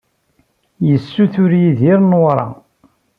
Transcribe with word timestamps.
Yessuter 0.87 1.51
Yidir 1.61 1.99
Newwara. 2.09 2.47